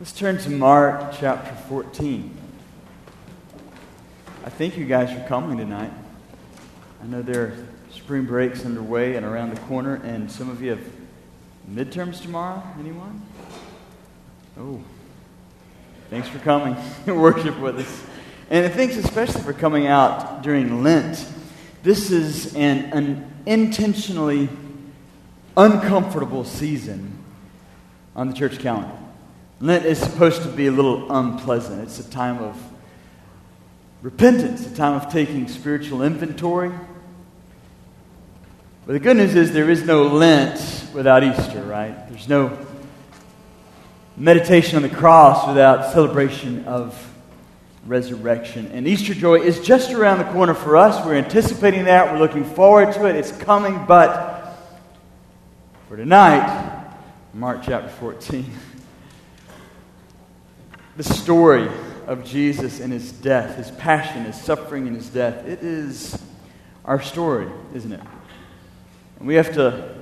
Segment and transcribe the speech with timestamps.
[0.00, 2.32] Let's turn to Mark chapter 14.
[4.44, 5.90] I thank you guys for coming tonight.
[7.02, 10.70] I know there are spring breaks underway and around the corner, and some of you
[10.70, 10.84] have
[11.68, 12.62] midterms tomorrow.
[12.78, 13.20] Anyone?
[14.56, 14.80] Oh,
[16.10, 16.76] thanks for coming
[17.08, 18.02] and worship with us.
[18.50, 21.26] And thanks especially for coming out during Lent.
[21.82, 24.48] This is an, an intentionally
[25.56, 27.18] uncomfortable season
[28.14, 28.97] on the church calendar.
[29.60, 31.82] Lent is supposed to be a little unpleasant.
[31.82, 32.56] It's a time of
[34.02, 36.70] repentance, a time of taking spiritual inventory.
[38.86, 42.08] But the good news is there is no Lent without Easter, right?
[42.08, 42.56] There's no
[44.16, 47.04] meditation on the cross without celebration of
[47.84, 48.70] resurrection.
[48.72, 51.04] And Easter joy is just around the corner for us.
[51.04, 52.12] We're anticipating that.
[52.12, 53.16] We're looking forward to it.
[53.16, 53.84] It's coming.
[53.86, 54.56] But
[55.88, 56.86] for tonight,
[57.34, 58.44] Mark chapter 14
[60.98, 61.68] the story
[62.08, 65.46] of Jesus and his death, his passion, his suffering, and his death.
[65.46, 66.20] It is
[66.84, 68.00] our story, isn't it?
[69.20, 69.94] And we have to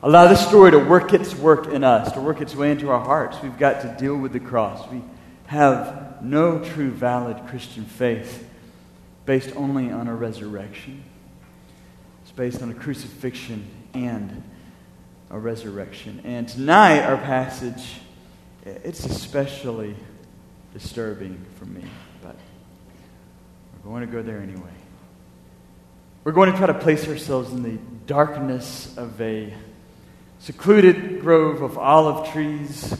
[0.00, 3.00] allow this story to work its work in us, to work its way into our
[3.00, 3.36] hearts.
[3.42, 4.88] We've got to deal with the cross.
[4.92, 5.02] We
[5.46, 8.48] have no true, valid Christian faith
[9.26, 11.02] based only on a resurrection.
[12.22, 14.44] It's based on a crucifixion and
[15.30, 16.20] a resurrection.
[16.22, 17.96] And tonight, our passage,
[18.64, 19.96] it's especially
[20.74, 21.84] disturbing for me,
[22.20, 22.36] but
[23.82, 24.72] we're going to go there anyway.
[26.24, 29.54] We're going to try to place ourselves in the darkness of a
[30.40, 32.96] secluded grove of olive trees,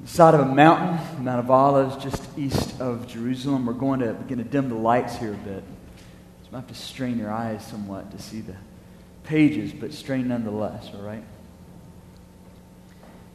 [0.00, 3.64] the side of a mountain, Mount of Olives, just east of Jerusalem.
[3.64, 5.62] We're going to begin to dim the lights here a bit.
[6.42, 8.56] So I have to strain your eyes somewhat to see the
[9.24, 11.24] pages, but strain nonetheless, all right?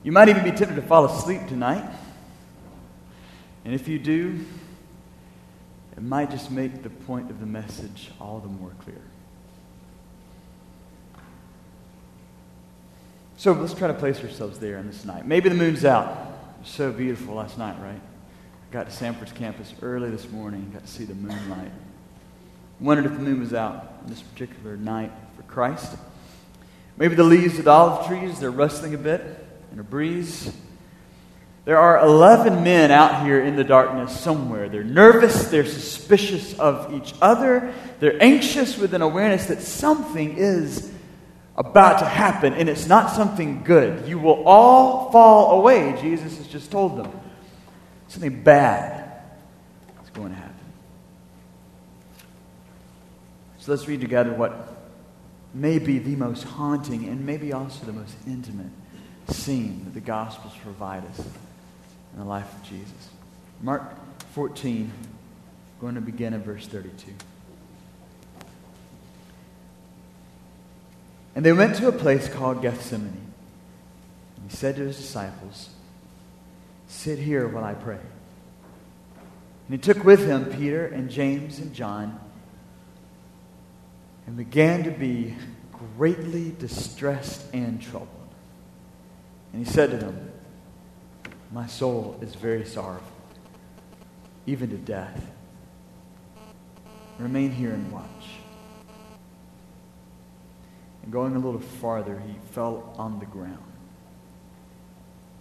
[0.04, 1.90] You might even be tempted to fall asleep tonight.
[3.64, 4.40] And if you do,
[5.96, 9.02] it might just make the point of the message all the more clear.
[13.38, 15.26] So let's try to place ourselves there on this night.
[15.26, 16.12] Maybe the moon's out.
[16.60, 18.00] It was so beautiful last night, right?
[18.00, 21.72] I got to Sanford's campus early this morning, got to see the moonlight.
[22.80, 25.98] Wondered if the moon was out on this particular night for Christ.
[26.98, 29.24] Maybe the leaves of the olive trees, they're rustling a bit
[29.72, 30.56] in a breeze.
[31.64, 34.68] There are 11 men out here in the darkness somewhere.
[34.68, 40.92] They're nervous, they're suspicious of each other, they're anxious with an awareness that something is
[41.56, 44.08] about to happen, and it's not something good.
[44.08, 47.12] You will all fall away, Jesus has just told them.
[48.08, 49.22] Something bad
[50.04, 50.56] is going to happen.
[53.60, 54.76] So let's read together what
[55.54, 58.72] may be the most haunting and maybe also the most intimate
[59.28, 61.22] scene that the Gospels provide us
[62.14, 63.10] in the life of Jesus.
[63.62, 63.84] Mark
[64.34, 64.92] 14,
[65.80, 67.12] going to begin at verse 32.
[71.36, 73.34] And they went to a place called Gethsemane.
[74.36, 75.70] And he said to his disciples,
[76.88, 78.00] Sit here while I pray.
[79.68, 82.20] And he took with him Peter and James and John
[84.28, 85.36] and began to be
[85.98, 88.10] greatly distressed and troubled.
[89.54, 90.31] And he said to them,
[91.52, 93.08] my soul is very sorrowful,
[94.46, 95.30] even to death.
[97.20, 98.06] Remain here and watch.
[101.04, 103.58] And going a little farther, he fell on the ground.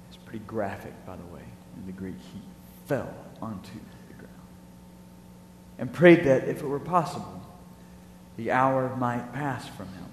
[0.08, 1.42] It's pretty graphic, by the way,
[1.76, 2.16] in the Greek.
[2.32, 2.40] He
[2.86, 3.72] fell onto
[4.08, 4.34] the ground
[5.78, 7.42] and prayed that, if it were possible,
[8.36, 10.06] the hour might pass from him.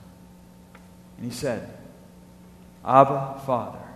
[1.17, 1.75] And he said,
[2.85, 3.86] Abba, Father,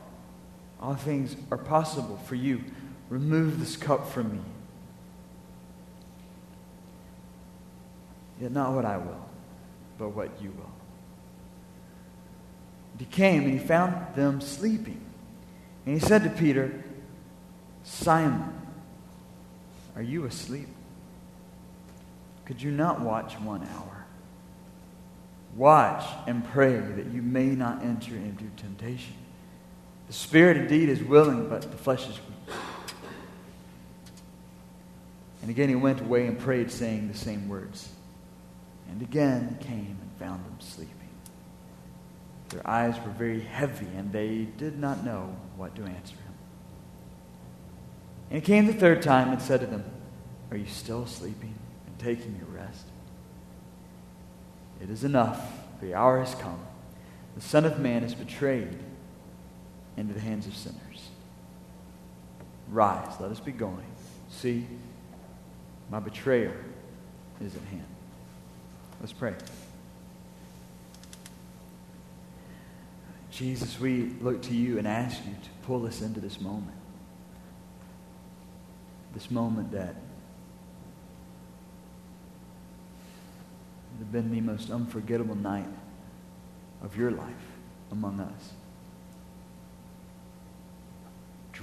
[0.82, 2.64] all things are possible for you.
[3.10, 4.42] Remove this cup from me.
[8.40, 9.30] Yet not what I will,
[10.00, 10.72] but what you will.
[12.94, 15.00] And he came and he found them sleeping.
[15.86, 16.84] And he said to Peter,
[17.84, 18.52] Simon,
[19.96, 20.68] are you asleep?
[22.46, 24.06] Could you not watch one hour?
[25.56, 29.21] Watch and pray that you may not enter into temptation.
[30.12, 32.58] The spirit indeed is willing, but the flesh is weak.
[35.42, 37.88] And again he went away and prayed, saying the same words.
[38.90, 40.98] And again came and found them sleeping.
[42.50, 46.34] Their eyes were very heavy, and they did not know what to answer him.
[48.32, 49.86] And he came the third time and said to them,
[50.52, 51.56] Are you still sleeping
[51.88, 52.86] and taking your rest?
[54.82, 55.54] It is enough.
[55.80, 56.60] The hour has come.
[57.36, 58.78] The Son of Man is betrayed
[60.02, 61.10] into the hands of sinners.
[62.70, 63.86] Rise, let us be going.
[64.30, 64.66] See,
[65.90, 66.56] my betrayer
[67.40, 67.86] is at hand.
[69.00, 69.36] Let's pray.
[73.32, 76.78] Jesus, we look to you and ask you to pull us into this moment.
[79.14, 79.96] This moment that
[84.00, 85.68] have been the most unforgettable night
[86.82, 87.36] of your life
[87.92, 88.54] among us.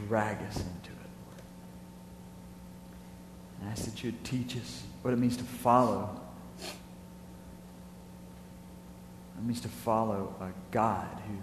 [0.07, 1.43] Drag us into it, Lord.
[3.61, 6.21] And I ask that you'd teach us what it means to follow.
[9.39, 11.35] It means to follow a God who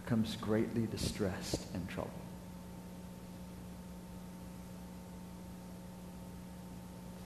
[0.00, 2.12] becomes greatly distressed and troubled.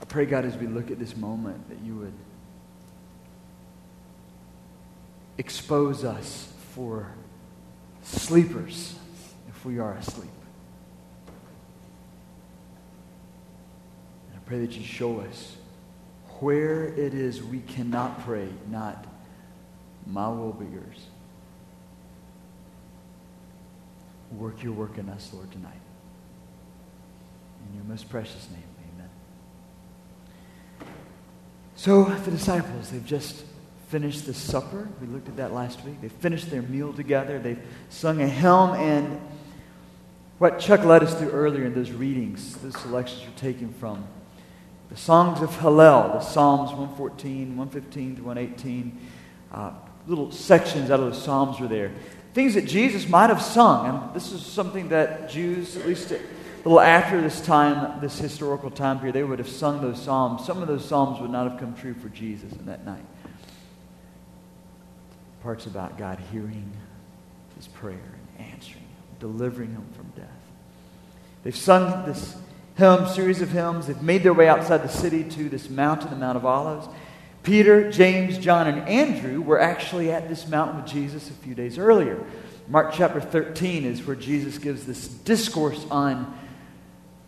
[0.01, 2.13] I pray, God, as we look at this moment, that you would
[5.37, 7.11] expose us for
[8.03, 8.95] sleepers
[9.61, 10.31] if we are asleep.
[14.29, 15.55] And I pray that you show us
[16.39, 19.05] where it is we cannot pray, not
[20.07, 21.05] my will but yours.
[24.31, 25.73] Work your work in us, Lord, tonight.
[27.69, 28.63] In your most precious name,
[28.95, 29.09] amen.
[31.75, 33.43] So, the disciples, they've just
[33.89, 34.89] finished the supper.
[34.99, 36.01] We looked at that last week.
[36.01, 37.37] They finished their meal together.
[37.37, 38.73] They've sung a hymn.
[38.73, 39.21] And
[40.41, 44.07] what Chuck led us through earlier in those readings, those selections were taken from
[44.89, 49.07] the songs of Hallel, the Psalms 114, 115 to 118.
[49.51, 49.71] Uh,
[50.07, 51.91] little sections out of the Psalms were there.
[52.33, 53.87] Things that Jesus might have sung.
[53.87, 56.19] And this is something that Jews, at least a
[56.65, 60.43] little after this time, this historical time period, they would have sung those Psalms.
[60.43, 63.05] Some of those Psalms would not have come true for Jesus in that night
[65.43, 66.71] parts about God hearing
[67.57, 67.93] his prayer
[68.39, 68.80] and answering
[69.21, 70.27] delivering him from death.
[71.43, 72.35] They've sung this
[72.75, 73.87] hymn, series of hymns.
[73.87, 76.87] They've made their way outside the city to this mountain, the Mount of Olives.
[77.43, 81.77] Peter, James, John, and Andrew were actually at this mountain with Jesus a few days
[81.77, 82.23] earlier.
[82.67, 86.37] Mark chapter 13 is where Jesus gives this discourse on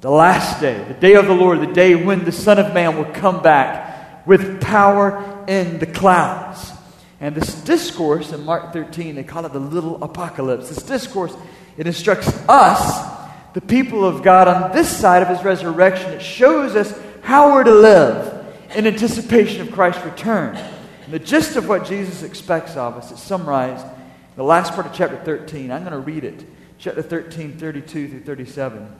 [0.01, 2.98] the last day, the day of the Lord, the day when the Son of Man
[2.98, 6.72] will come back with power in the clouds.
[7.19, 10.69] And this discourse in Mark 13, they call it the little apocalypse.
[10.69, 11.34] This discourse,
[11.77, 13.11] it instructs us,
[13.53, 16.11] the people of God, on this side of his resurrection.
[16.11, 20.55] It shows us how we're to live in anticipation of Christ's return.
[20.55, 24.85] And the gist of what Jesus expects of us is summarized in the last part
[24.85, 25.71] of chapter 13.
[25.71, 26.45] I'm going to read it.
[26.79, 28.95] Chapter 13, 32 through 37.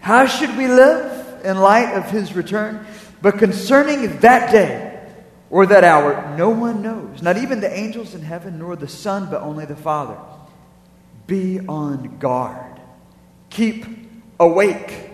[0.00, 2.86] How should we live in light of his return?
[3.22, 4.88] But concerning that day,
[5.50, 9.28] or that hour, no one knows, not even the angels in heaven, nor the Son,
[9.30, 10.18] but only the Father.
[11.28, 12.80] Be on guard.
[13.50, 13.84] Keep
[14.40, 15.10] awake,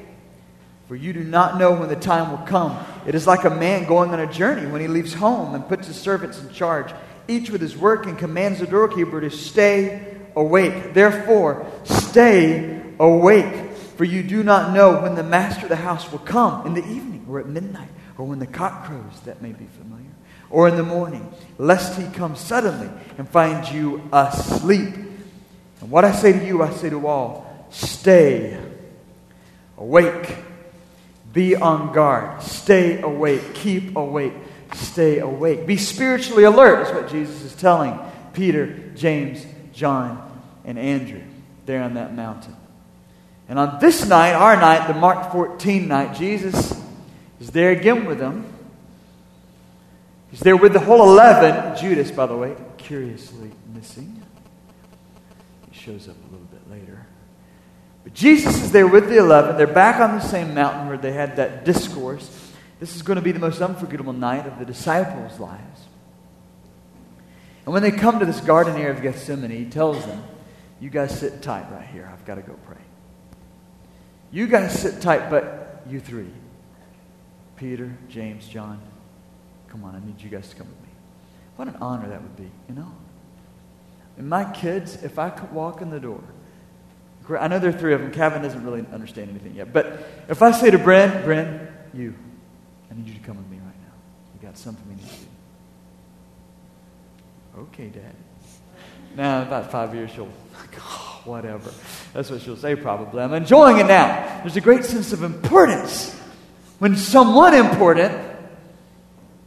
[0.87, 2.78] for you do not know when the time will come.
[3.05, 5.88] It is like a man going on a journey when he leaves home and puts
[5.88, 6.94] his servants in charge,
[7.26, 10.94] each with his work, and commands the doorkeeper to stay awake.
[10.94, 16.20] Therefore, stay awake, for you do not know when the master of the house will
[16.20, 19.20] come in the evening or at midnight or when the cock crows.
[19.25, 20.05] That may be familiar
[20.49, 22.88] or in the morning, lest he come suddenly
[23.19, 24.94] and find you asleep.
[25.84, 28.58] And what I say to you, I say to all stay
[29.76, 30.35] awake,
[31.30, 34.32] be on guard, stay awake, keep awake,
[34.73, 35.66] stay awake.
[35.66, 37.99] Be spiritually alert, is what Jesus is telling
[38.32, 39.44] Peter, James,
[39.75, 41.20] John, and Andrew
[41.66, 42.56] there on that mountain.
[43.47, 46.80] And on this night, our night, the Mark 14 night, Jesus
[47.40, 48.47] is there again with them.
[50.30, 51.76] He's there with the whole 11.
[51.76, 54.24] Judas, by the way, curiously missing.
[55.85, 57.07] Shows up a little bit later.
[58.05, 59.59] But Jesus is there with the 11.
[59.59, 62.53] They're back on the same mountain where they had that discourse.
[62.81, 65.81] This is going to be the most unforgettable night of the disciples' lives.
[67.67, 70.23] And when they come to this garden area of Gethsemane, he tells them,
[70.81, 72.11] You guys sit tight right here.
[72.11, 72.81] I've got to go pray.
[74.33, 76.31] You guys sit tight, but you three
[77.57, 78.81] Peter, James, John,
[79.69, 80.88] Come on, I need you guys to come with me.
[81.57, 82.93] What an honor that would be, you know?
[84.16, 86.23] And my kids, if I could walk in the door,
[87.38, 88.12] I know there are three of them.
[88.12, 89.73] Kevin doesn't really understand anything yet.
[89.73, 92.14] But if I say to Bryn, Bryn, you,
[92.90, 93.92] I need you to come with me right now.
[94.35, 95.26] We got something we need to do.
[97.61, 98.14] Okay, Dad.
[99.16, 100.28] Now, about five years, she'll,
[100.78, 101.73] oh, whatever.
[102.12, 103.23] That's what she'll say probably.
[103.23, 104.40] I'm enjoying it now.
[104.42, 106.12] There's a great sense of importance.
[106.78, 108.35] When someone important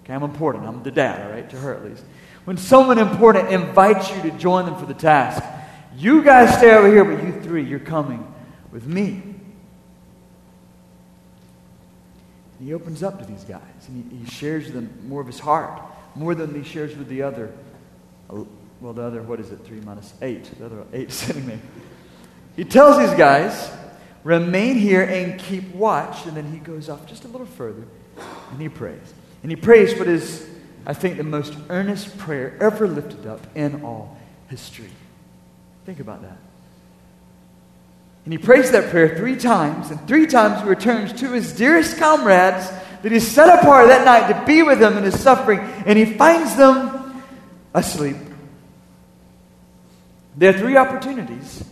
[0.07, 0.65] Okay, I'm important.
[0.65, 2.01] I'm the dad, all right, to her at least.
[2.47, 5.43] When someone important invites you to join them for the task,
[5.97, 8.25] you guys stay over here, but you three, you're coming
[8.71, 9.21] with me.
[12.57, 15.27] And he opens up to these guys and he, he shares with them more of
[15.27, 15.81] his heart,
[16.15, 17.51] more than he shares with the other.
[18.29, 19.65] Well, the other, what is it?
[19.65, 20.45] Three minus eight.
[20.57, 21.59] The other eight sitting there.
[22.55, 23.69] He tells these guys,
[24.23, 26.25] remain here and keep watch.
[26.25, 27.83] And then he goes off just a little further
[28.51, 29.13] and he prays.
[29.43, 30.47] And he prays what is,
[30.85, 34.17] I think, the most earnest prayer ever lifted up in all
[34.49, 34.89] history.
[35.85, 36.37] Think about that.
[38.25, 41.97] And he prays that prayer three times, and three times he returns to his dearest
[41.97, 42.69] comrades
[43.01, 46.05] that he set apart that night to be with him in his suffering, and he
[46.05, 47.23] finds them
[47.73, 48.17] asleep.
[50.35, 51.63] There are three opportunities.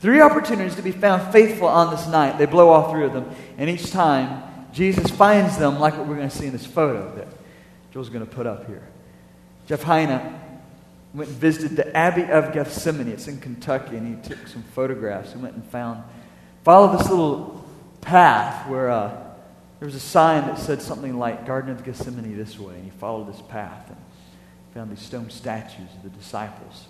[0.00, 2.38] Three opportunities to be found faithful on this night.
[2.38, 6.16] They blow all three of them, and each time Jesus finds them like what we're
[6.16, 7.28] going to see in this photo that
[7.90, 8.86] Joel's going to put up here.
[9.66, 10.38] Jeff Heine
[11.14, 13.08] went and visited the Abbey of Gethsemani.
[13.08, 16.02] It's in Kentucky, and he took some photographs and went and found,
[16.64, 17.64] followed this little
[18.00, 19.08] path where uh,
[19.78, 22.90] there was a sign that said something like Garden of Gethsemane this way, and he
[22.90, 23.96] followed this path and
[24.74, 26.86] found these stone statues of the disciples.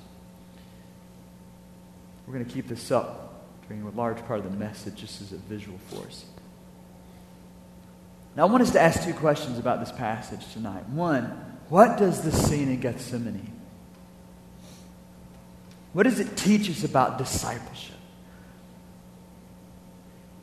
[2.27, 5.33] We're going to keep this up during a large part of the message just as
[5.33, 6.25] a visual for us.
[8.37, 10.89] Now, I want us to ask two questions about this passage tonight.
[10.89, 11.25] One,
[11.69, 13.61] what does the scene in Gethsemane
[15.93, 17.97] what does it teach us about discipleship?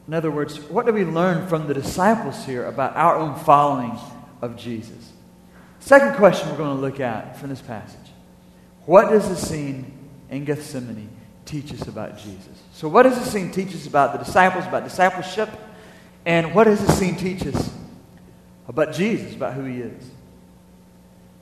[0.08, 3.98] In other words, what do we learn from the disciples here about our own following
[4.42, 5.12] of Jesus?
[5.80, 8.12] Second question we're going to look at from this passage
[8.86, 9.94] What does the scene
[10.30, 11.10] in Gethsemane
[11.46, 12.62] teach us about Jesus?
[12.74, 15.50] So, what does the scene teach us about the disciples, about discipleship?
[16.28, 17.74] And what does this scene teach us
[18.68, 20.12] about Jesus, about who he is?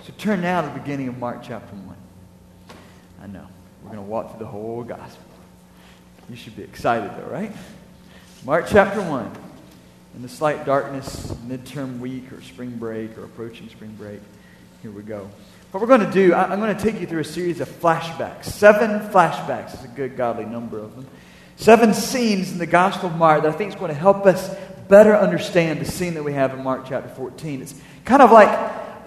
[0.04, 1.96] So, turn now to the beginning of Mark chapter 1.
[3.24, 3.48] I know.
[3.82, 5.25] We're going to walk through the whole gospel.
[6.30, 7.51] You should be excited, though, right?
[8.46, 9.32] Mark chapter 1.
[10.18, 14.20] In the slight darkness, midterm week or spring break or approaching spring break,
[14.84, 15.27] here we go.
[15.72, 18.46] What we're going to do, I'm going to take you through a series of flashbacks.
[18.46, 19.74] Seven flashbacks.
[19.74, 21.08] is a good, godly number of them.
[21.58, 24.54] Seven scenes in the Gospel of Mark that I think is going to help us
[24.88, 27.62] better understand the scene that we have in Mark chapter 14.
[27.62, 28.50] It's kind of like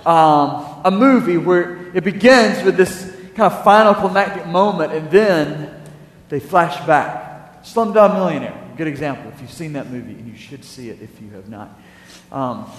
[0.07, 5.83] um, a movie where it begins with this kind of final climactic moment, and then
[6.29, 7.65] they flash back.
[7.65, 9.31] Slumdog Millionaire, good example.
[9.31, 11.71] If you've seen that movie, and you should see it if you have not.
[12.31, 12.71] Um,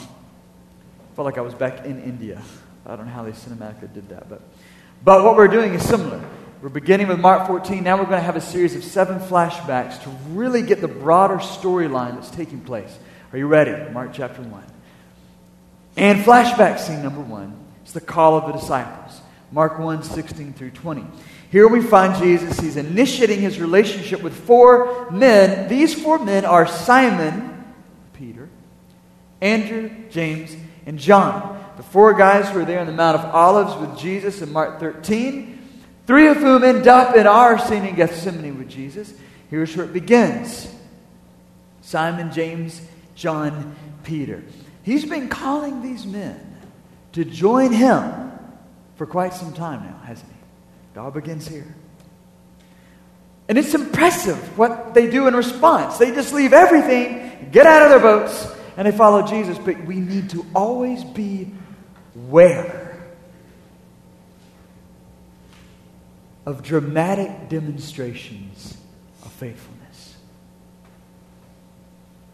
[1.16, 2.42] felt like I was back in India.
[2.86, 4.42] I don't know how they cinematically did that, but
[5.04, 6.22] but what we're doing is similar.
[6.62, 7.86] We're beginning with Mark 14.
[7.86, 11.38] Now we're going to have a series of seven flashbacks to really get the broader
[11.38, 12.94] storyline that's taking place.
[13.32, 13.90] Are you ready?
[13.94, 14.64] Mark chapter 1.
[15.96, 19.22] And flashback scene number one is the call of the disciples.
[19.54, 21.06] Mark 1 16 through 20.
[21.50, 25.70] Here we find Jesus, he's initiating his relationship with four men.
[25.70, 27.74] These four men are Simon,
[28.14, 28.50] Peter,
[29.40, 31.58] Andrew, James, and John.
[31.78, 34.82] The four guys who are there on the Mount of Olives with Jesus in Mark
[34.82, 35.59] 13,
[36.10, 39.14] three of whom end up in our scene in Gethsemane with Jesus.
[39.52, 40.68] Here's where it begins
[41.82, 42.82] Simon, James,
[43.14, 44.44] John, Peter.
[44.82, 46.58] He's been calling these men
[47.12, 48.32] to join him
[48.96, 50.38] for quite some time now, hasn't he?
[50.96, 51.76] It all begins here.
[53.48, 56.00] And it's impressive what they do in response.
[56.00, 58.48] They just leave everything, get out of their boats,
[58.78, 59.60] and they follow Jesus.
[59.60, 61.52] But we need to always be
[62.16, 62.89] aware
[66.46, 68.78] of dramatic demonstrations
[69.24, 70.16] of faithfulness.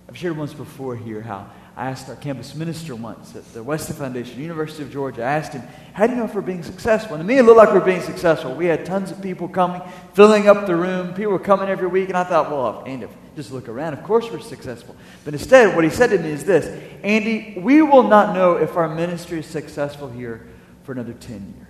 [0.07, 3.95] I've shared once before here how I asked our campus minister once at the Wesley
[3.97, 7.15] Foundation, University of Georgia, I asked him, How do you know if we're being successful?
[7.15, 8.55] And to me, it looked like we we're being successful.
[8.55, 9.81] We had tons of people coming,
[10.13, 11.13] filling up the room.
[11.13, 13.91] People were coming every week, and I thought, Well, Andy, just look around.
[13.91, 14.95] Of course we're successful.
[15.25, 16.65] But instead, what he said to me is this
[17.03, 20.47] Andy, we will not know if our ministry is successful here
[20.83, 21.64] for another 10 years.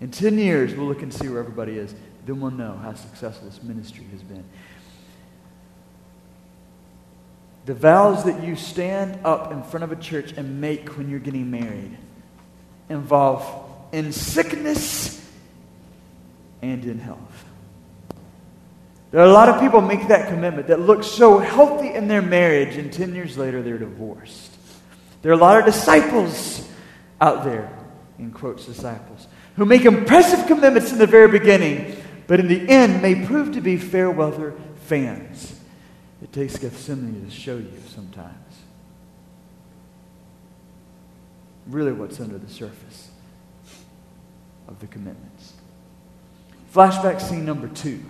[0.00, 1.94] In 10 years, we'll look and see where everybody is.
[2.26, 4.44] Then we'll know how successful this ministry has been.
[7.66, 11.20] The vows that you stand up in front of a church and make when you're
[11.20, 11.96] getting married
[12.88, 13.44] involve
[13.92, 15.24] in sickness
[16.62, 17.44] and in health.
[19.10, 22.22] There are a lot of people make that commitment that look so healthy in their
[22.22, 24.56] marriage, and 10 years later they're divorced.
[25.22, 26.66] There are a lot of disciples
[27.20, 27.70] out there,
[28.18, 29.26] in quotes, disciples,
[29.60, 31.94] who make impressive commitments in the very beginning,
[32.26, 34.54] but in the end may prove to be fair weather
[34.86, 35.60] fans.
[36.22, 38.34] It takes Gethsemane to show you sometimes
[41.66, 43.10] really what's under the surface
[44.66, 45.52] of the commitments.
[46.74, 48.00] Flashback scene number two.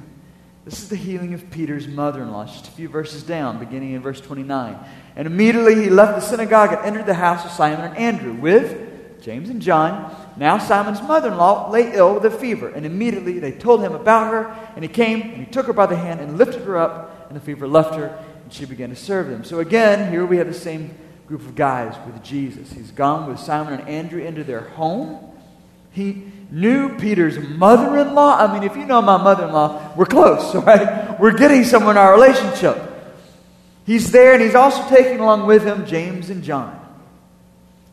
[0.64, 3.95] This is the healing of Peter's mother in law, just a few verses down, beginning
[3.95, 4.78] in verse 29.
[5.16, 9.23] And immediately he left the synagogue and entered the house of Simon and Andrew with
[9.23, 10.14] James and John.
[10.37, 13.94] Now Simon's mother in law lay ill with a fever, and immediately they told him
[13.94, 16.78] about her, and he came and he took her by the hand and lifted her
[16.78, 19.44] up, and the fever left her, and she began to serve them.
[19.44, 20.94] So again, here we have the same
[21.26, 22.72] group of guys with Jesus.
[22.72, 25.30] He's gone with Simon and Andrew into their home.
[25.92, 28.37] He knew Peter's mother in law.
[28.37, 31.18] I mean, if you know my mother in law, we're close, right?
[31.20, 32.78] We're getting somewhere in our relationship.
[33.87, 36.79] He's there, and he's also taking along with him James and John.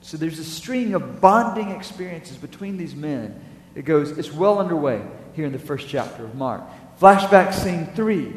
[0.08, 3.44] So there's a string of bonding experiences between these men.
[3.76, 5.02] It goes, it's well underway
[5.34, 6.64] here in the first chapter of Mark.
[6.98, 8.34] Flashback scene three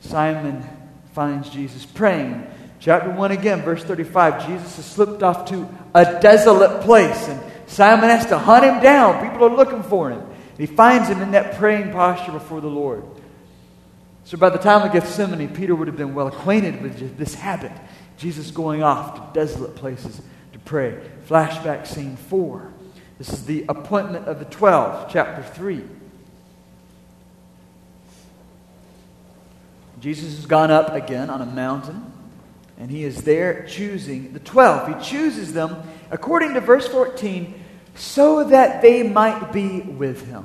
[0.00, 0.68] Simon
[1.12, 2.44] finds Jesus praying.
[2.80, 4.48] Chapter 1 again, verse 35.
[4.48, 9.30] Jesus has slipped off to a desolate place, and Simon has to hunt him down.
[9.30, 10.18] People are looking for him.
[10.18, 13.04] And he finds him in that praying posture before the Lord.
[14.24, 17.70] So by the time of Gethsemane, Peter would have been well acquainted with this habit.
[18.16, 20.20] Jesus going off to desolate places
[20.66, 20.98] pray.
[21.26, 22.72] Flashback scene 4.
[23.18, 25.82] This is the appointment of the 12, chapter 3.
[30.00, 32.12] Jesus has gone up again on a mountain,
[32.78, 34.98] and he is there choosing the 12.
[34.98, 37.54] He chooses them, according to verse 14,
[37.94, 40.44] so that they might be with him.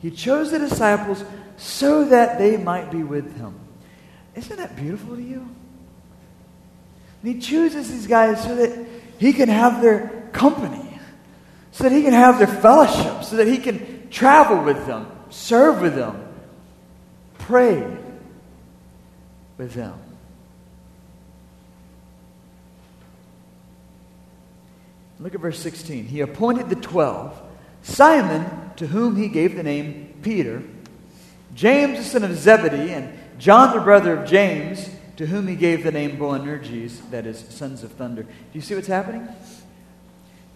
[0.00, 1.24] He chose the disciples
[1.56, 3.58] so that they might be with him.
[4.36, 5.48] Isn't that beautiful to you?
[7.22, 8.86] And he chooses these guys so that
[9.18, 11.00] he can have their company,
[11.72, 15.80] so that he can have their fellowship, so that he can travel with them, serve
[15.80, 16.22] with them,
[17.38, 17.84] pray
[19.58, 19.98] with them.
[25.18, 26.04] Look at verse 16.
[26.04, 27.40] He appointed the twelve
[27.82, 28.44] Simon,
[28.76, 30.62] to whom he gave the name Peter,
[31.54, 35.82] James, the son of Zebedee, and John, the brother of James, to whom he gave
[35.82, 38.22] the name Boanerges, that is, sons of thunder.
[38.22, 39.28] Do you see what's happening?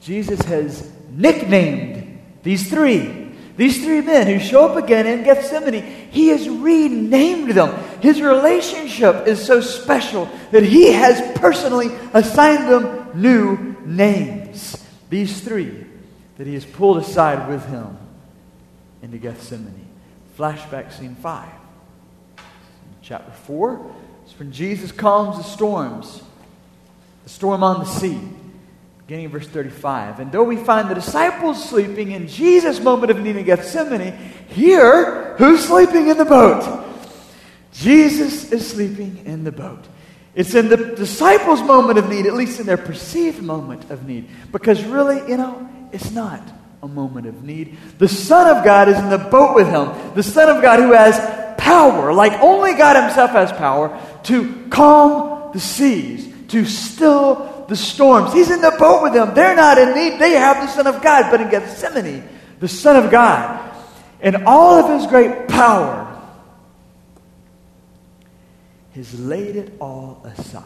[0.00, 3.28] Jesus has nicknamed these three.
[3.56, 7.74] These three men who show up again in Gethsemane, he has renamed them.
[8.00, 14.82] His relationship is so special that he has personally assigned them new names.
[15.10, 15.86] These three
[16.38, 17.98] that he has pulled aside with him
[19.02, 19.86] into Gethsemane.
[20.38, 21.48] Flashback scene 5.
[23.02, 23.94] Chapter 4
[24.30, 26.22] is when Jesus calms the storms,
[27.24, 28.18] the storm on the sea.
[29.06, 30.20] Beginning of verse 35.
[30.20, 34.16] And though we find the disciples sleeping in Jesus' moment of need in Gethsemane,
[34.48, 36.86] here, who's sleeping in the boat?
[37.72, 39.84] Jesus is sleeping in the boat.
[40.34, 44.28] It's in the disciples' moment of need, at least in their perceived moment of need.
[44.52, 46.42] Because really, you know, it's not
[46.82, 47.76] a moment of need.
[47.98, 50.14] The Son of God is in the boat with him.
[50.14, 55.52] The Son of God who has power, like only God Himself has power, to calm
[55.52, 58.32] the seas, to still the storms.
[58.32, 59.34] He's in the boat with them.
[59.34, 60.18] They're not in need.
[60.18, 61.30] They have the Son of God.
[61.30, 63.74] But in Gethsemane, the Son of God,
[64.20, 66.06] in all of His great power,
[68.94, 70.64] has laid it all aside.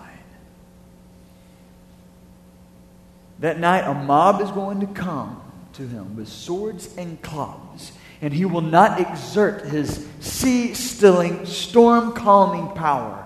[3.41, 5.44] That night, a mob is going to come
[5.75, 12.13] to him with swords and clubs, and he will not exert his sea stilling, storm
[12.13, 13.25] calming power.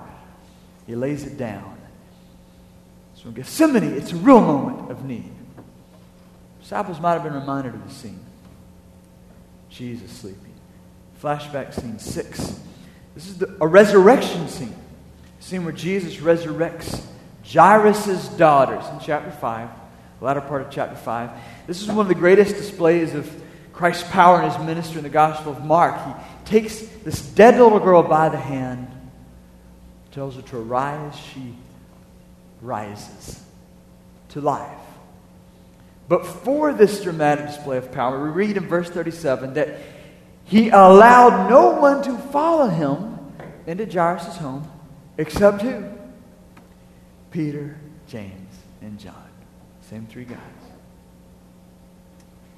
[0.87, 1.77] He lays it down.
[3.15, 5.31] So in Gethsemane, it's a real moment of need.
[6.61, 8.21] Disciples might have been reminded of the scene.
[9.71, 10.55] Jesus sleeping.
[11.23, 12.61] Flashback scene six.
[13.15, 14.75] This is the, a resurrection scene
[15.41, 17.03] scene where Jesus resurrects
[17.45, 19.69] Jairus' daughters in chapter 5,
[20.19, 21.31] the latter part of chapter 5.
[21.67, 23.31] This is one of the greatest displays of
[23.73, 25.97] Christ's power in his ministry in the Gospel of Mark.
[26.05, 26.13] He
[26.45, 28.89] takes this dead little girl by the hand,
[30.13, 31.15] tells her to arise.
[31.33, 31.55] She
[32.61, 33.43] rises
[34.31, 34.79] to life.
[36.09, 39.79] But for this dramatic display of power, we read in verse 37 that
[40.45, 43.19] he allowed no one to follow him
[43.67, 44.69] into Jairus' home
[45.19, 45.85] Except who?
[47.33, 47.77] Peter,
[48.07, 49.28] James, and John.
[49.89, 50.39] Same three guys.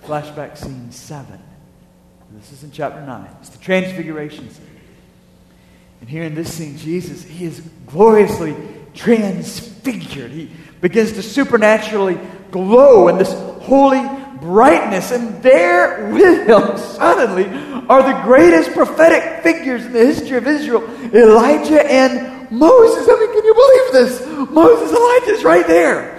[0.05, 1.41] Flashback scene 7.
[2.33, 3.29] This is in chapter 9.
[3.41, 4.67] It's the transfiguration scene.
[6.01, 8.57] And here in this scene, Jesus, he is gloriously
[8.95, 10.33] transfigured.
[10.33, 12.19] He begins to supernaturally
[12.51, 14.03] glow in this holy
[14.41, 15.13] brightness.
[15.13, 17.47] And there with him, suddenly,
[17.89, 20.83] are the greatest prophetic figures in the history of Israel
[21.15, 24.51] Elijah and Moses, I mean, can you believe this?
[24.51, 26.10] Moses, Elijah is right there.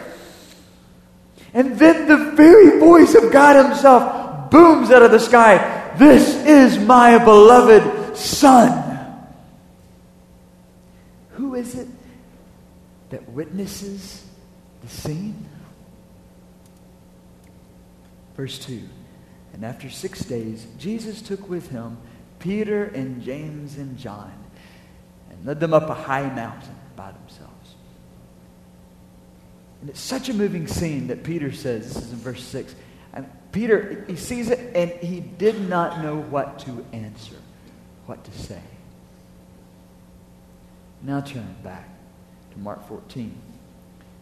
[1.53, 6.77] And then the very voice of God Himself booms out of the sky This is
[6.79, 8.89] my beloved Son.
[11.31, 11.87] Who is it
[13.09, 14.23] that witnesses
[14.81, 15.49] the scene?
[18.35, 18.81] Verse 2
[19.53, 21.97] And after six days, Jesus took with him
[22.39, 24.33] Peter and James and John
[25.29, 27.40] and led them up a high mountain by themselves.
[29.81, 32.75] And it's such a moving scene that Peter says, this is in verse 6.
[33.13, 37.35] And Peter, he sees it and he did not know what to answer,
[38.05, 38.61] what to say.
[41.01, 41.89] Now turn back
[42.51, 43.35] to Mark 14.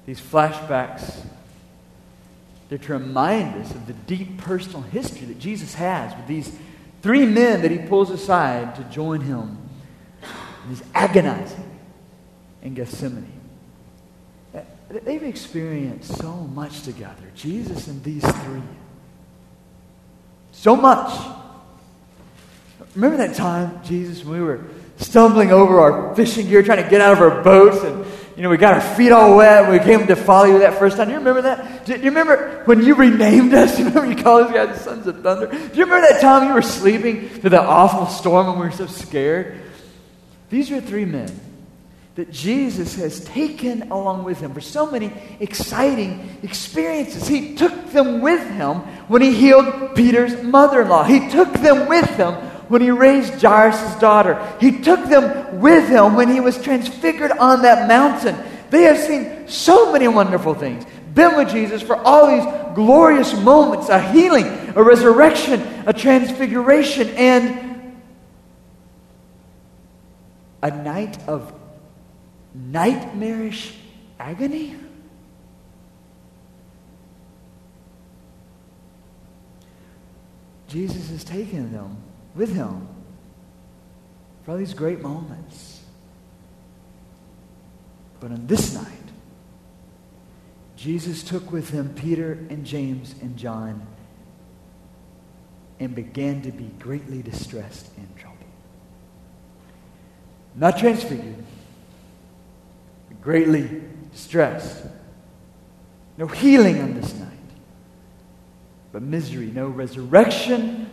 [0.06, 1.26] These flashbacks,
[2.70, 6.52] they're to remind us of the deep personal history that Jesus has with these
[7.02, 9.58] three men that he pulls aside to join him
[10.70, 11.80] his agonizing
[12.62, 13.39] in Gethsemane.
[14.90, 18.62] They've experienced so much together, Jesus and these three.
[20.52, 21.28] So much.
[22.96, 24.66] Remember that time, Jesus, when we were
[24.98, 28.04] stumbling over our fishing gear, trying to get out of our boats, and
[28.36, 29.66] you know we got our feet all wet.
[29.66, 31.08] And we came to follow you that first time.
[31.08, 31.86] Do you remember that?
[31.86, 33.74] Do you remember when you renamed us?
[33.78, 35.48] Do you remember you called us guys the sons of thunder?
[35.48, 38.72] Do you remember that time you were sleeping through that awful storm and we were
[38.72, 39.62] so scared?
[40.50, 41.40] These are three men
[42.16, 47.28] that Jesus has taken along with him for so many exciting experiences.
[47.28, 51.88] He took them with him when he healed Peter's mother in law, he took them
[51.88, 52.34] with him
[52.70, 57.64] when he raised Jairus' daughter, he took them with him when he was transfigured on
[57.64, 58.38] that mountain.
[58.70, 60.86] They have seen so many wonderful things.
[61.14, 64.46] Been with Jesus for all these glorious moments a healing,
[64.76, 67.96] a resurrection, a transfiguration, and
[70.62, 71.52] a night of
[72.54, 73.76] nightmarish
[74.20, 74.76] agony?
[80.68, 81.98] Jesus has taken them
[82.36, 82.88] with him
[84.44, 85.82] for all these great moments.
[88.20, 88.86] But on this night,
[90.76, 93.86] Jesus took with him Peter and James and John
[95.80, 98.38] and began to be greatly distressed and troubled.
[100.56, 101.44] Not transfigured
[103.22, 104.86] greatly distressed.
[106.18, 107.30] No healing on this night,
[108.92, 109.48] but misery.
[109.48, 110.90] No resurrection,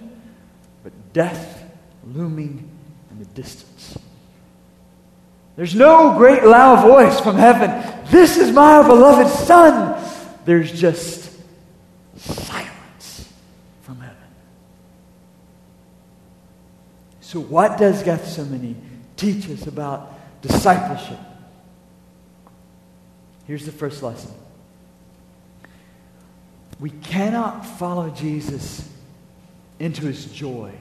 [0.84, 1.64] but death
[2.06, 2.70] looming
[3.10, 3.98] in the distance.
[5.56, 7.70] There's no great loud voice from heaven.
[8.10, 10.00] This is my beloved Son.
[10.44, 11.32] There's just
[12.16, 13.32] silence
[13.82, 14.16] from heaven.
[17.20, 18.80] So, what does Gethsemane
[19.16, 21.18] teach us about discipleship?
[23.46, 24.32] Here's the first lesson
[26.78, 28.88] we cannot follow Jesus
[29.78, 30.72] into his joy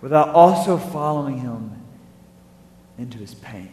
[0.00, 1.72] without also following him
[2.96, 3.72] into his pain.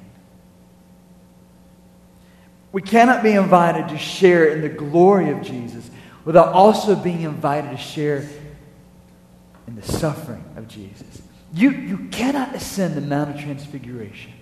[2.72, 5.89] We cannot be invited to share in the glory of Jesus
[6.26, 8.28] without also being invited to share
[9.68, 11.22] in the suffering of Jesus.
[11.54, 14.34] You, you cannot ascend the Mount of Transfiguration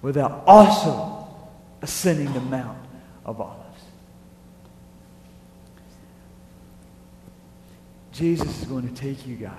[0.00, 1.13] without also
[1.84, 2.78] ascending the Mount
[3.26, 3.60] of Olives.
[8.12, 9.52] Jesus is going to take you guys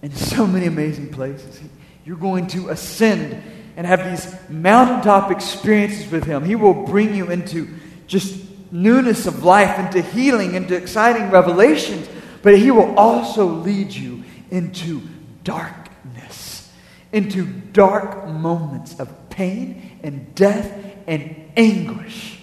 [0.00, 1.60] in so many amazing places.
[2.06, 3.42] You're going to ascend
[3.76, 6.42] and have these mountaintop experiences with Him.
[6.42, 7.68] He will bring you into
[8.06, 8.34] just
[8.72, 12.08] newness of life, into healing, into exciting revelations,
[12.40, 15.02] but He will also lead you into
[15.42, 16.72] darkness,
[17.12, 20.70] into dark moments of pain and death
[21.08, 22.38] and anguish.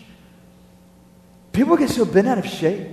[1.53, 2.87] People get so bent out of shape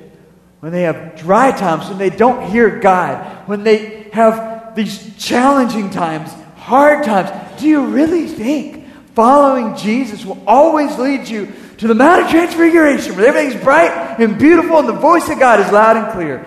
[0.61, 5.91] when they have dry times, when they don't hear God, when they have these challenging
[5.91, 7.31] times, hard times.
[7.61, 13.17] Do you really think following Jesus will always lead you to the Mount of Transfiguration
[13.17, 16.45] where everything's bright and beautiful and the voice of God is loud and clear?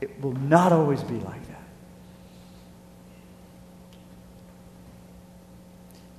[0.00, 1.52] It will not always be like that.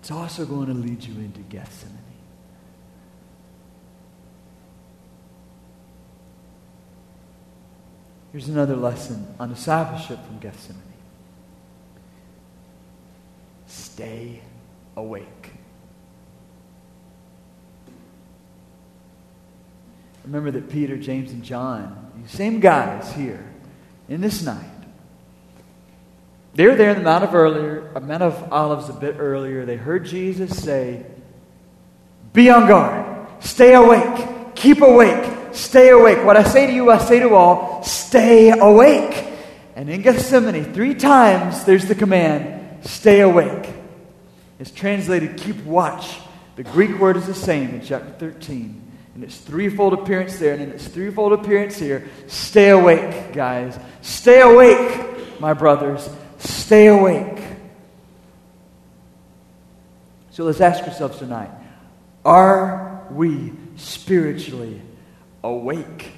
[0.04, 1.98] It's also going to lead you into Gethsemane.
[8.34, 10.84] Here's another lesson on discipleship from Gethsemane.
[13.66, 14.42] Stay
[14.98, 15.52] awake.
[20.26, 23.46] Remember that Peter, James, and John, same guys here
[24.10, 24.73] in this night,
[26.54, 29.66] they were there in the Mount of, earlier, Mount of Olives a bit earlier.
[29.66, 31.06] They heard Jesus say,
[32.32, 36.24] Be on guard, stay awake, keep awake, stay awake.
[36.24, 39.26] What I say to you, I say to all, stay stay awake.
[39.76, 43.74] And in Gethsemane, three times there's the command, stay awake.
[44.60, 46.20] It's translated, keep watch.
[46.56, 48.92] The Greek word is the same in chapter 13.
[49.16, 53.80] And it's threefold appearance there, and in its threefold appearance here, stay awake, guys.
[54.04, 56.08] Stay awake, my brothers.
[56.44, 57.42] Stay awake.
[60.32, 61.52] So let's ask ourselves tonight
[62.26, 64.82] are we spiritually
[65.44, 66.12] awake?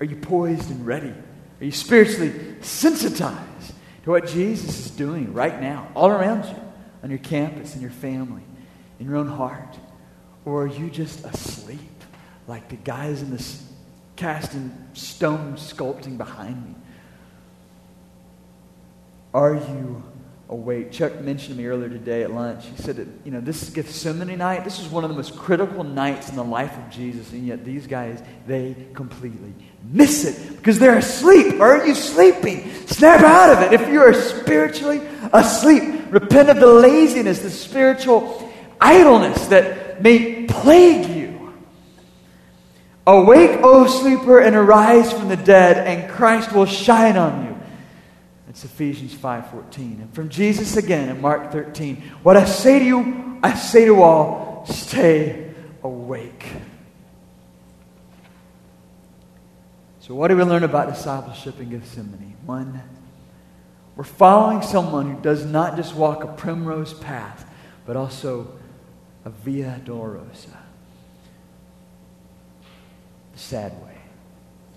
[0.00, 1.14] Are you poised and ready?
[1.60, 3.72] Are you spiritually sensitized
[4.04, 6.60] to what Jesus is doing right now, all around you,
[7.02, 8.42] on your campus, in your family,
[8.98, 9.78] in your own heart?
[10.44, 11.78] Or are you just asleep
[12.48, 13.64] like the guys in this
[14.16, 16.74] casting stone sculpting behind me?
[19.34, 20.02] Are you
[20.48, 20.92] awake?
[20.92, 22.66] Chuck mentioned to me earlier today at lunch.
[22.66, 24.64] He said that, you know, this is Gethsemane night.
[24.64, 27.64] This is one of the most critical nights in the life of Jesus, and yet
[27.64, 31.60] these guys, they completely miss it because they're asleep.
[31.60, 32.70] Aren't you sleeping?
[32.86, 33.80] Snap out of it.
[33.80, 35.00] If you are spiritually
[35.32, 41.21] asleep, repent of the laziness, the spiritual idleness that may plague you.
[43.06, 47.58] Awake, O sleeper, and arise from the dead, and Christ will shine on you.
[48.48, 50.00] It's Ephesians 5:14.
[50.00, 54.02] And from Jesus again in Mark 13, what I say to you, I say to
[54.02, 56.46] all, stay awake.
[60.00, 62.36] So what do we learn about discipleship in Gethsemane?
[62.44, 62.82] One,
[63.96, 67.44] we're following someone who does not just walk a primrose path,
[67.84, 68.48] but also
[69.24, 70.56] a via dolorosa.
[73.42, 73.96] Sad way,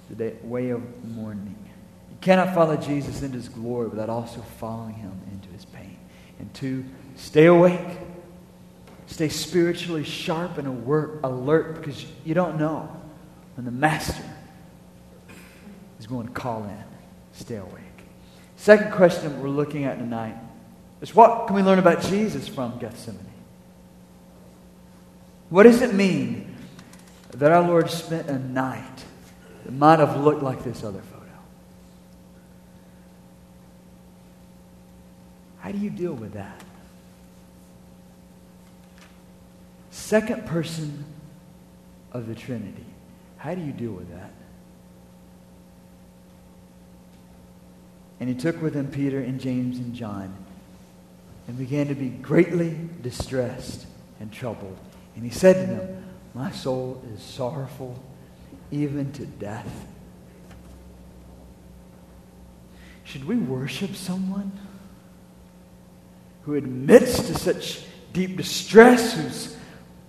[0.09, 1.55] the way of mourning.
[2.09, 5.97] You cannot follow Jesus into his glory without also following him into his pain.
[6.39, 6.83] And two,
[7.15, 7.99] stay awake.
[9.05, 12.89] Stay spiritually sharp and alert because you don't know
[13.53, 14.23] when the master
[15.99, 16.83] is going to call in.
[17.33, 17.83] Stay awake.
[18.57, 20.35] Second question we're looking at tonight
[21.01, 23.21] is what can we learn about Jesus from Gethsemane?
[25.49, 26.44] What does it mean
[27.39, 29.03] that our Lord spent a night
[29.65, 31.25] that might have looked like this other photo?
[35.59, 36.61] How do you deal with that?
[39.91, 41.03] Second person
[42.11, 42.85] of the Trinity.
[43.37, 44.31] How do you deal with that?
[48.19, 50.33] And he took with him Peter and James and John
[51.47, 53.85] and began to be greatly distressed
[54.19, 54.77] and troubled.
[55.15, 56.04] And he said to them,
[56.35, 57.97] My soul is sorrowful
[58.69, 59.87] even to death.
[63.05, 64.51] Should we worship someone?
[66.45, 69.57] who admits to such deep distress, whose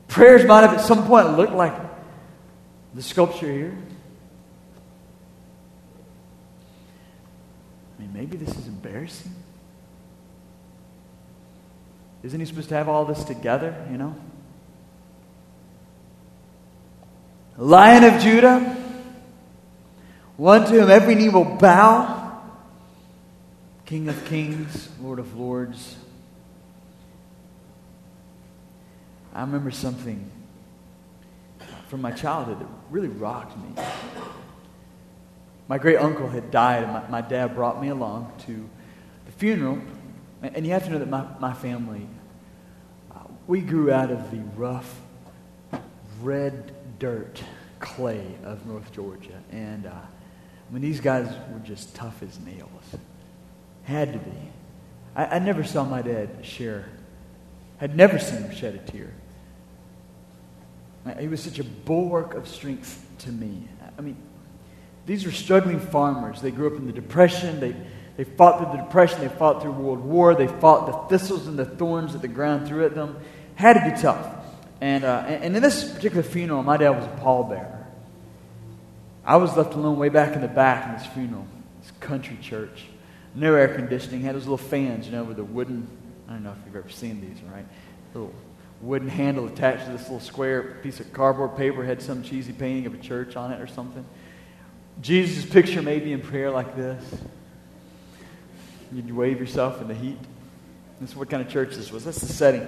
[0.07, 1.75] prayers might have at some point looked like
[2.95, 3.77] the sculpture here.
[7.97, 9.35] I mean, maybe this is embarrassing.
[12.23, 14.15] Isn't he supposed to have all this together, you know?
[17.59, 18.61] Lion of Judah,
[20.37, 22.43] one to whom every knee will bow,
[23.87, 25.97] King of kings, Lord of lords.
[29.33, 30.31] I remember something
[31.89, 33.83] from my childhood that really rocked me.
[35.69, 38.69] My great uncle had died, and my, my dad brought me along to
[39.25, 39.79] the funeral.
[40.43, 42.07] And, you have to know that my, my family,
[43.15, 45.01] uh, we grew out of the rough,
[46.21, 47.43] red dirt
[47.81, 49.43] clay of North Georgia.
[49.51, 52.71] And uh, I mean, these guys were just tough as nails.
[53.85, 54.37] Had to be.
[55.15, 56.89] I, I never saw my dad share,
[57.79, 59.13] had never seen him shed a tear.
[61.21, 63.69] He was such a bulwark of strength to me.
[63.97, 64.17] I mean,
[65.07, 66.41] these were struggling farmers.
[66.41, 67.61] They grew up in the Depression.
[67.61, 67.77] They,
[68.17, 69.21] they fought through the Depression.
[69.21, 70.35] They fought through World War.
[70.35, 73.17] They fought the thistles and the thorns that the ground threw at them.
[73.55, 74.36] Had to be tough.
[74.81, 77.85] And, uh, and in this particular funeral, my dad was a pallbearer.
[79.25, 81.47] I was left alone way back in the back in this funeral,
[81.83, 82.85] this country church.
[83.35, 84.23] No air conditioning.
[84.23, 85.89] Had those little fans, you know, with the wooden.
[86.29, 87.65] I don't know if you've ever seen these, right?
[88.15, 88.33] Little
[88.81, 92.87] wooden handle attached to this little square piece of cardboard paper, had some cheesy painting
[92.87, 94.05] of a church on it or something.
[95.01, 97.03] Jesus' picture may be in prayer like this.
[98.93, 100.19] You'd wave yourself in the heat.
[101.01, 102.05] This is what kind of church this was.
[102.05, 102.67] That's the setting.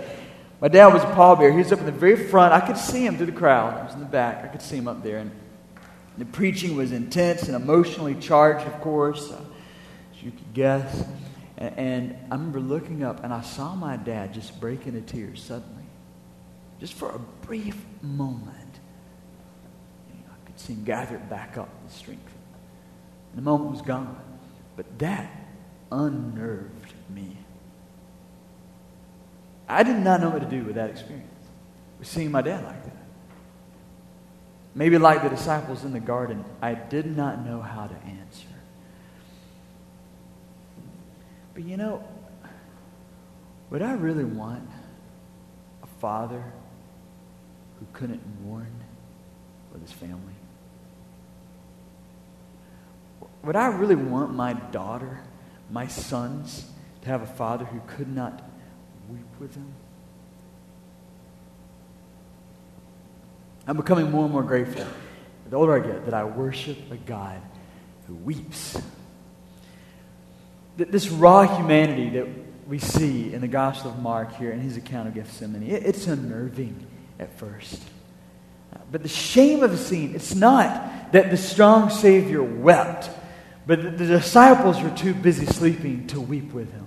[0.60, 1.52] My dad was a pallbearer.
[1.52, 2.52] He was up in the very front.
[2.52, 3.78] I could see him through the crowd.
[3.78, 4.44] I was in the back.
[4.44, 5.18] I could see him up there.
[5.18, 5.30] And
[6.16, 9.40] the preaching was intense and emotionally charged, of course, uh,
[10.12, 11.04] as you could guess.
[11.56, 15.42] And, and I remember looking up and I saw my dad just break into tears
[15.42, 15.78] suddenly
[16.80, 18.54] just for a brief moment,
[20.56, 22.34] seemed gathered back up in strength.
[23.30, 24.20] And the moment was gone.
[24.76, 25.30] But that
[25.92, 27.37] unnerved me.
[29.68, 31.28] I did not know what to do with that experience,
[31.98, 32.96] with seeing my dad like that.
[34.74, 38.46] Maybe like the disciples in the garden, I did not know how to answer.
[41.52, 42.02] But you know,
[43.70, 44.68] would I really want
[45.82, 46.44] a father
[47.80, 48.72] who couldn't mourn
[49.72, 50.34] with his family?
[53.42, 55.20] Would I really want my daughter,
[55.70, 56.70] my sons,
[57.02, 58.47] to have a father who could not
[59.10, 59.72] weep with him?
[63.66, 64.86] I'm becoming more and more grateful
[65.50, 67.40] the older I get that I worship a God
[68.06, 68.80] who weeps.
[70.76, 72.28] That this raw humanity that
[72.66, 76.86] we see in the Gospel of Mark here in his account of Gethsemane, it's unnerving
[77.18, 77.82] at first.
[78.92, 83.10] But the shame of the scene, it's not that the strong Savior wept,
[83.66, 86.86] but the disciples were too busy sleeping to weep with him.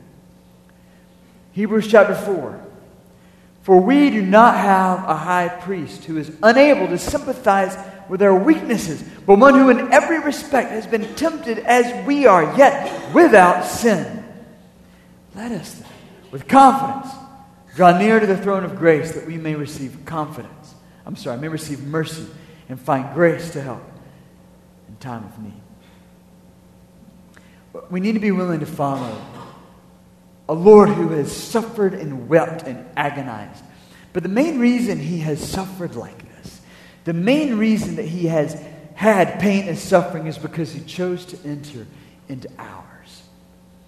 [1.53, 2.67] Hebrews chapter 4.
[3.63, 7.77] For we do not have a high priest who is unable to sympathize
[8.09, 12.57] with our weaknesses, but one who in every respect has been tempted as we are,
[12.57, 14.25] yet without sin.
[15.35, 15.87] Let us, then,
[16.31, 17.13] with confidence,
[17.75, 20.75] draw near to the throne of grace that we may receive confidence.
[21.05, 22.25] I'm sorry, may receive mercy
[22.67, 23.83] and find grace to help
[24.89, 25.61] in time of need.
[27.89, 29.15] We need to be willing to follow
[30.51, 33.63] a Lord who has suffered and wept and agonized.
[34.11, 36.59] But the main reason he has suffered like this,
[37.05, 38.61] the main reason that he has
[38.93, 41.87] had pain and suffering is because he chose to enter
[42.27, 43.23] into ours.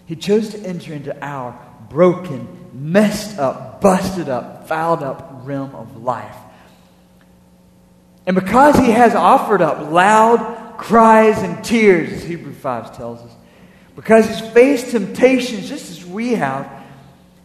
[0.05, 6.01] He chose to enter into our broken, messed up, busted up, fouled up realm of
[6.01, 6.37] life.
[8.25, 13.35] And because he has offered up loud cries and tears, as Hebrew 5 tells us,
[13.95, 16.69] because he's faced temptations just as we have,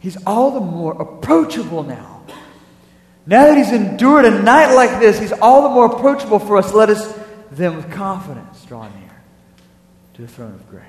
[0.01, 2.23] he's all the more approachable now.
[3.27, 6.73] Now that he's endured a night like this, he's all the more approachable for us.
[6.73, 7.19] Let us
[7.51, 9.11] then, with confidence, draw near
[10.15, 10.85] to the throne of grace.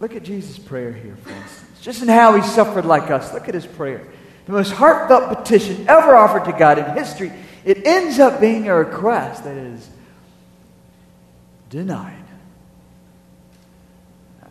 [0.00, 1.80] Look at Jesus' prayer here, for instance.
[1.82, 3.32] Just in how he suffered like us.
[3.34, 4.06] Look at his prayer.
[4.46, 7.32] The most heartfelt petition ever offered to God in history.
[7.64, 9.88] It ends up being a request that is
[11.70, 12.23] denied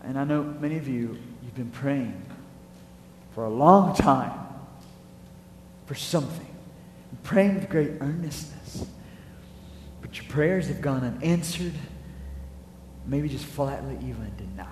[0.04, 2.22] and I know many of you, you've been praying
[3.34, 4.32] for a long time
[5.86, 6.48] for something,
[7.24, 8.86] praying with great earnestness.
[10.02, 11.74] But your prayers have gone unanswered,
[13.06, 14.68] maybe just flatly even denied.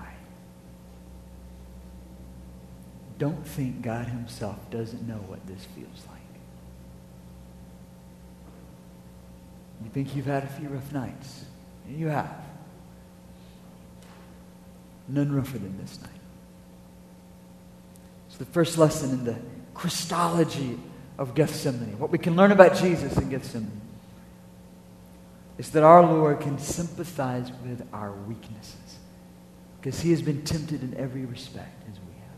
[3.18, 6.20] Don't think God Himself doesn't know what this feels like.
[9.84, 11.44] You think you've had a few rough nights.
[11.88, 12.51] You have.
[15.12, 16.10] None rougher than this night.
[18.28, 19.36] It's the first lesson in the
[19.74, 20.78] Christology
[21.18, 21.98] of Gethsemane.
[21.98, 23.82] What we can learn about Jesus in Gethsemane
[25.58, 28.98] is that our Lord can sympathize with our weaknesses
[29.78, 32.36] because he has been tempted in every respect as we have.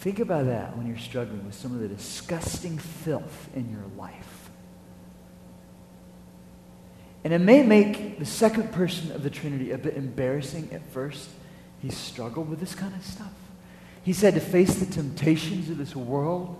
[0.00, 4.37] Think about that when you're struggling with some of the disgusting filth in your life.
[7.24, 11.28] And it may make the second person of the Trinity a bit embarrassing at first.
[11.80, 13.32] He struggled with this kind of stuff.
[14.02, 16.56] He said to face the temptations of this world,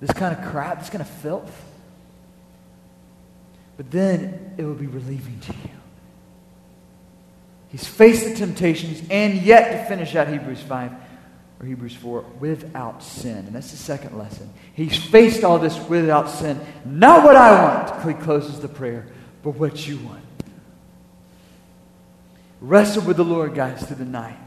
[0.00, 1.64] this kind of crap, this kind of filth.
[3.76, 5.70] But then it will be relieving to you.
[7.68, 10.92] He's faced the temptations and yet to finish out Hebrews 5
[11.58, 13.38] or Hebrews 4 without sin.
[13.38, 14.48] And that's the second lesson.
[14.74, 16.60] He's faced all this without sin.
[16.84, 18.08] Not what I want.
[18.08, 19.06] He closes the prayer
[19.44, 20.24] but what you want.
[22.60, 24.38] Wrestle with the Lord, guys, through the night.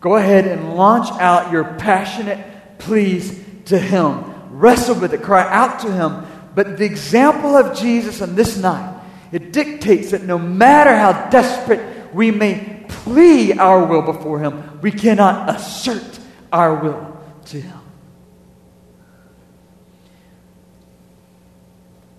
[0.00, 4.22] Go ahead and launch out your passionate pleas to Him.
[4.50, 5.22] Wrestle with it.
[5.22, 6.26] Cry out to Him.
[6.54, 9.00] But the example of Jesus on this night,
[9.32, 14.92] it dictates that no matter how desperate we may plea our will before Him, we
[14.92, 16.20] cannot assert
[16.52, 17.80] our will to Him.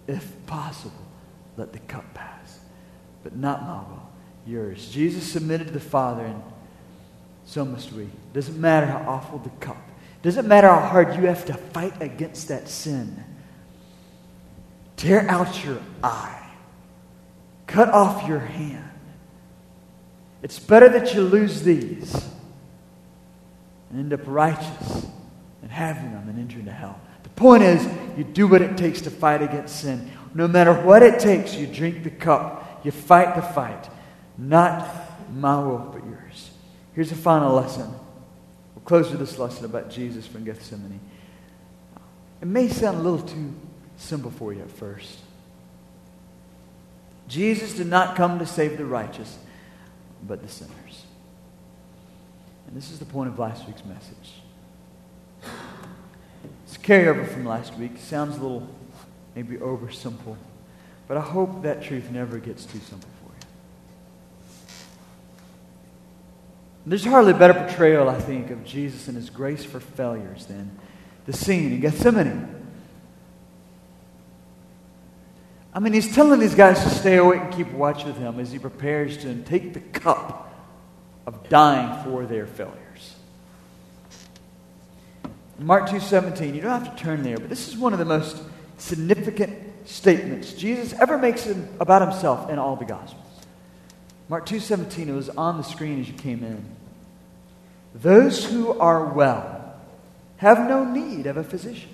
[0.08, 0.94] if possible,
[1.58, 2.15] let the cup.
[3.36, 4.10] Not my will,
[4.46, 4.90] yours.
[4.90, 6.42] Jesus submitted to the Father, and
[7.46, 8.10] so must we.
[8.34, 9.78] Doesn't matter how awful the cup.
[10.22, 13.24] Doesn't matter how hard you have to fight against that sin.
[14.98, 16.50] Tear out your eye.
[17.68, 18.90] Cut off your hand.
[20.42, 22.14] It's better that you lose these
[23.90, 25.08] and end up righteous
[25.62, 27.00] and having them and enter into hell.
[27.24, 30.10] The point is, you do what it takes to fight against sin.
[30.34, 33.90] No matter what it takes, you drink the cup, you fight the fight.
[34.38, 34.88] Not
[35.34, 36.52] my will, but yours.
[36.94, 37.90] Here's a final lesson.
[38.76, 41.00] We'll close with this lesson about Jesus from Gethsemane.
[42.42, 43.54] It may sound a little too
[43.98, 45.20] simple for you at first.
[47.28, 49.38] Jesus did not come to save the righteous,
[50.28, 51.06] but the sinners.
[52.68, 54.34] And this is the point of last week's message.
[56.66, 57.94] It's a carryover from last week.
[57.98, 58.68] Sounds a little
[59.36, 60.38] maybe over simple,
[61.08, 63.48] but I hope that truth never gets too simple for you.
[66.88, 70.78] There's hardly a better portrayal, I think, of Jesus and his grace for failures than
[71.26, 72.52] the scene in Gethsemane.
[75.74, 78.52] I mean, he's telling these guys to stay awake and keep watch with him as
[78.52, 80.54] he prepares to take the cup
[81.28, 83.16] of dying for their failures.
[85.60, 88.42] Mark 2:17, you don't have to turn there, but this is one of the most
[88.78, 91.48] significant statements Jesus ever makes
[91.80, 93.22] about himself in all the gospels.
[94.28, 96.66] Mark 2:17 it was on the screen as you came in.
[97.94, 99.76] Those who are well
[100.38, 101.94] have no need of a physician,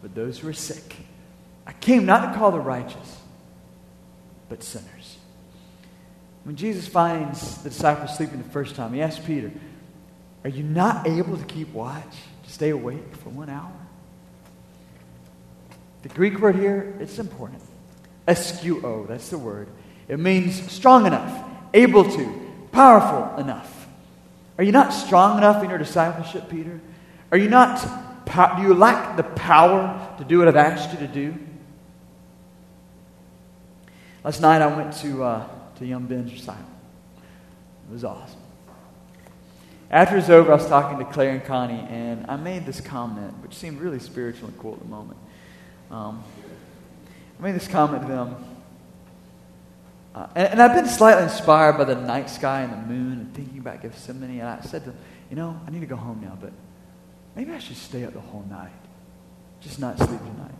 [0.00, 0.96] but those who are sick
[1.66, 3.20] I came not to call the righteous,
[4.48, 5.16] but sinners.
[6.44, 9.52] When Jesus finds the disciples sleeping the first time, he asks Peter,
[10.44, 13.72] Are you not able to keep watch, to stay awake for one hour?
[16.02, 17.62] The Greek word here, it's important.
[18.26, 19.68] ischuo, that's the word.
[20.08, 23.86] It means strong enough, able to, powerful enough.
[24.58, 26.80] Are you not strong enough in your discipleship, Peter?
[27.30, 27.80] Are you not,
[28.56, 31.34] do you lack the power to do what I've asked you to do?
[34.24, 35.48] Last night I went to, uh,
[35.78, 36.64] to Young Ben's recital.
[37.88, 38.38] It was awesome.
[39.90, 42.80] After it was over, I was talking to Claire and Connie, and I made this
[42.80, 45.18] comment, which seemed really spiritual and cool at the moment.
[45.92, 46.24] Um,
[47.38, 48.36] I made this comment to them.
[50.14, 53.34] Uh, and, and, I've been slightly inspired by the night sky and the moon and
[53.34, 54.40] thinking about Gethsemane.
[54.40, 54.98] And I said to them,
[55.30, 56.52] you know, I need to go home now, but
[57.36, 58.72] maybe I should stay up the whole night,
[59.60, 60.54] just not sleep tonight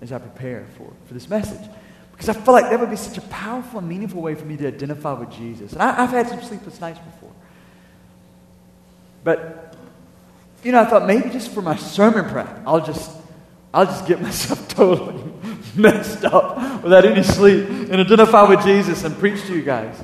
[0.00, 1.68] as I prepare for, for this message.
[2.12, 4.56] Because I feel like that would be such a powerful and meaningful way for me
[4.56, 5.72] to identify with Jesus.
[5.72, 7.32] And I, have had some sleepless nights before.
[9.24, 9.76] But,
[10.62, 13.10] you know, I thought maybe just for my sermon prep, I'll just,
[13.72, 15.22] I'll just get myself totally
[15.76, 20.02] messed up without any sleep and identify with Jesus and preach to you guys.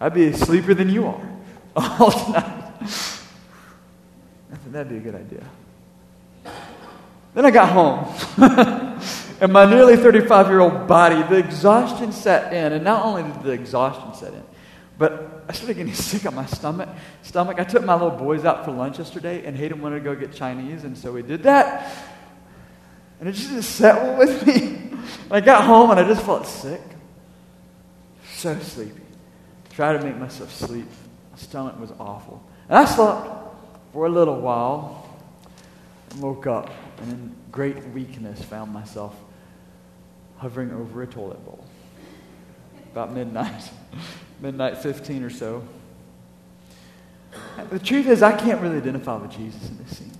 [0.00, 1.28] I'd be a sleeper than you are
[1.76, 2.72] all tonight.
[2.82, 5.44] I think that'd be a good idea.
[7.34, 9.00] Then I got home.
[9.40, 12.72] And my nearly 35 year old body, the exhaustion set in.
[12.72, 14.42] And not only did the exhaustion set in,
[14.98, 16.88] but I started getting sick on my stomach.
[17.22, 17.60] Stomach.
[17.60, 20.32] I took my little boys out for lunch yesterday, and Hayden wanted to go get
[20.32, 22.15] Chinese, and so we did that.
[23.18, 24.90] And it just didn't settle with me.
[25.30, 26.80] I got home and I just felt sick.
[28.34, 29.00] So sleepy.
[29.70, 30.86] Tried to make myself sleep.
[31.32, 32.42] My stomach was awful.
[32.68, 33.28] And I slept
[33.92, 35.08] for a little while
[36.10, 39.14] and woke up and in great weakness found myself
[40.38, 41.64] hovering over a toilet bowl.
[42.92, 43.70] About midnight,
[44.40, 45.66] midnight 15 or so.
[47.70, 50.12] The truth is, I can't really identify with Jesus in this scene.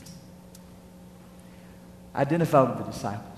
[2.16, 3.36] Identify with the disciples.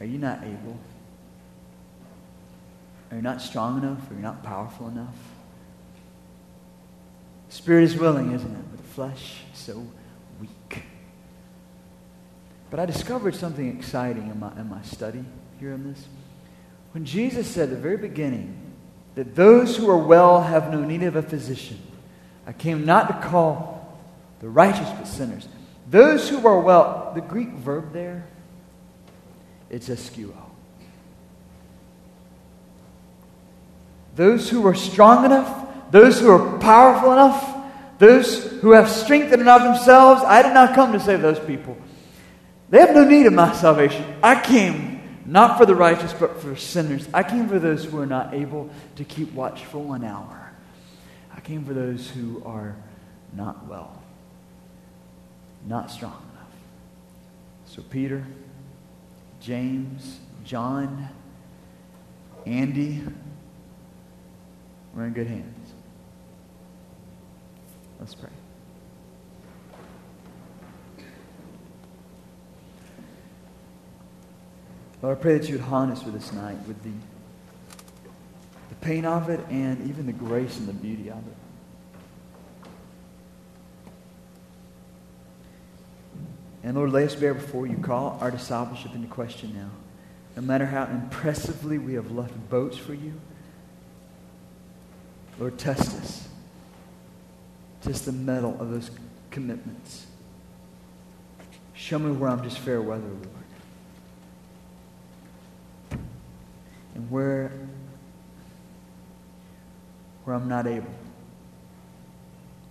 [0.00, 0.78] Are you not able?
[3.10, 4.10] Are you not strong enough?
[4.10, 5.14] Are you not powerful enough?
[7.50, 8.70] The spirit is willing, isn't it?
[8.70, 9.86] But the flesh is so
[10.40, 10.84] weak.
[12.70, 15.24] But I discovered something exciting in my, in my study
[15.58, 16.06] here in this.
[16.92, 18.56] When Jesus said at the very beginning
[19.16, 21.80] that those who are well have no need of a physician,
[22.46, 23.98] I came not to call
[24.38, 25.46] the righteous but sinners.
[25.90, 28.26] Those who are well, the Greek verb there,
[29.68, 30.32] it's ischuo.
[34.14, 37.56] Those who are strong enough, those who are powerful enough,
[37.98, 41.40] those who have strength in and of themselves, I did not come to save those
[41.40, 41.76] people.
[42.70, 44.04] They have no need of my salvation.
[44.22, 47.08] I came not for the righteous, but for sinners.
[47.12, 50.52] I came for those who are not able to keep watch for one hour.
[51.34, 52.76] I came for those who are
[53.32, 53.99] not well,
[55.66, 56.48] not strong enough.
[57.66, 58.26] So, Peter,
[59.40, 61.08] James, John,
[62.46, 63.02] Andy,
[64.94, 65.72] we're in good hands.
[67.98, 68.30] Let's pray.
[75.02, 76.90] Lord, I pray that you would haunt us this night, with the,
[78.68, 81.36] the pain of it and even the grace and the beauty of it.
[86.62, 87.76] And Lord, lay us bare before you.
[87.78, 89.70] Call our discipleship into question now.
[90.36, 93.14] No matter how impressively we have left boats for you,
[95.38, 96.28] Lord, test us.
[97.80, 98.90] Test the mettle of those
[99.30, 100.06] commitments.
[101.72, 103.26] Show me where I'm just fair weather, Lord.
[106.94, 107.50] And where,
[110.24, 110.92] where I'm not able,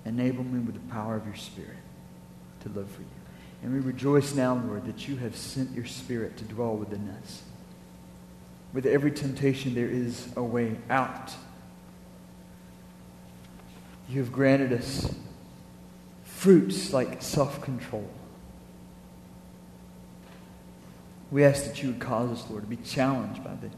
[0.06, 1.78] enable me with the power of your Spirit
[2.62, 3.19] to live for you.
[3.62, 7.44] And we rejoice now, Lord, that you have sent your Spirit to dwell within us.
[8.72, 11.34] With every temptation, there is a way out.
[14.08, 15.14] You have granted us
[16.24, 18.10] fruits like self control.
[21.32, 23.70] We ask that you would cause us, Lord, to be challenged by the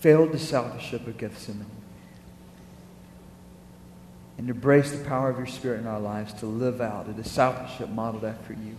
[0.00, 1.66] failed discipleship of Gethsemane
[4.36, 7.88] and embrace the power of your Spirit in our lives to live out a discipleship
[7.88, 8.76] modeled after you.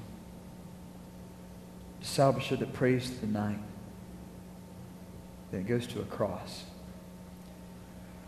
[2.01, 3.59] Discipleship that prays to the night,
[5.51, 6.63] that goes to a cross.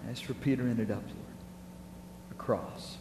[0.06, 2.98] That's where Peter ended up, Lord, a cross.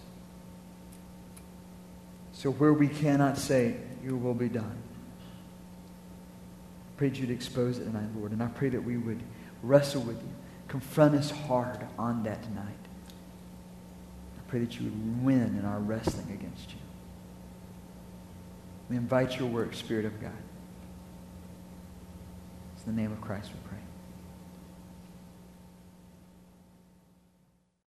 [2.33, 4.79] So where we cannot say, Your will be done,
[6.87, 8.33] I pray that you'd expose it tonight, Lord.
[8.33, 9.23] And I pray that we would
[9.63, 10.29] wrestle with you,
[10.69, 12.65] confront us hard on that tonight.
[14.39, 16.79] I pray that you would win in our wrestling against you.
[18.89, 20.33] We invite your work, Spirit of God.
[22.87, 23.80] In the name of Christ we pray.